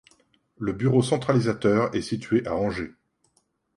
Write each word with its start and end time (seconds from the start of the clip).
Le 0.57 0.73
bureau 0.73 1.03
centralisateur 1.03 1.95
est 1.95 2.01
situé 2.01 2.43
à 2.47 2.55
Angers. 2.55 2.95